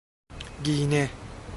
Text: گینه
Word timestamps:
گینه 0.63 1.03